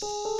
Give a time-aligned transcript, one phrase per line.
[0.00, 0.37] Shh.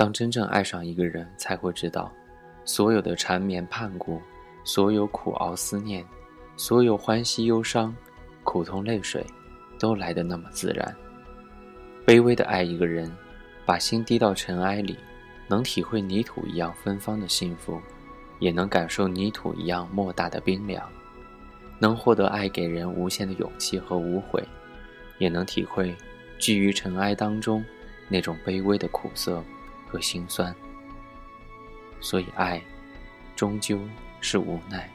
[0.00, 2.10] 当真正爱上一个人，才会知道，
[2.64, 4.18] 所有的缠绵盼顾，
[4.64, 6.02] 所有苦熬思念，
[6.56, 7.94] 所有欢喜忧伤，
[8.42, 9.22] 苦痛泪水，
[9.78, 10.96] 都来得那么自然。
[12.06, 13.14] 卑微的爱一个人，
[13.66, 14.96] 把心低到尘埃里，
[15.46, 17.78] 能体会泥土一样芬芳的幸福，
[18.38, 20.82] 也能感受泥土一样莫大的冰凉。
[21.78, 24.42] 能获得爱给人无限的勇气和无悔，
[25.18, 25.94] 也能体会
[26.38, 27.62] 居于尘埃当中
[28.08, 29.44] 那种卑微的苦涩。
[29.90, 30.54] 和心酸，
[32.00, 32.62] 所以爱，
[33.34, 33.80] 终究
[34.20, 34.88] 是无奈。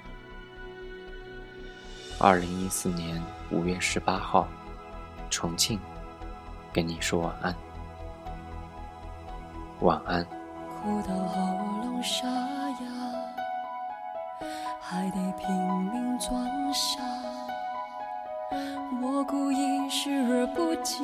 [2.18, 3.22] 二零一四年
[3.52, 4.48] 五月十八号，
[5.30, 5.78] 重庆，
[6.72, 7.56] 跟你说晚安，
[9.82, 10.26] 晚安。
[10.82, 11.42] 哭到喉
[11.84, 12.78] 咙沙哑，
[14.80, 15.50] 还得拼
[15.92, 17.02] 命装傻。
[19.02, 21.04] 我故意视而不见，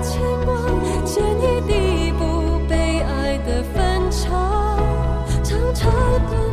[5.81, 5.91] 长
[6.29, 6.50] 长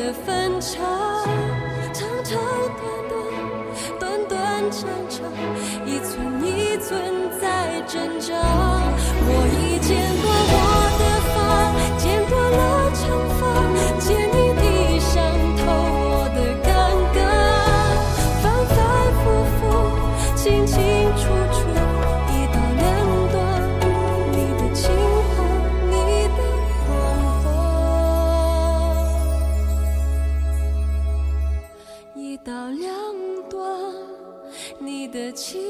[0.00, 0.78] 的分岔
[1.92, 2.40] 长长
[2.78, 5.30] 短短短短长长
[5.84, 8.34] 一寸一寸在挣扎
[9.26, 9.30] 我
[9.60, 10.19] 已见
[32.42, 32.90] 到两
[33.50, 33.92] 端
[34.78, 35.60] 你的情